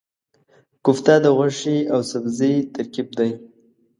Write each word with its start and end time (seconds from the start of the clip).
کوفته 0.85 1.13
د 1.23 1.25
غوښې 1.37 1.77
او 1.93 1.99
سبزي 2.11 2.53
ترکیب 2.73 3.07
دی. 3.19 3.31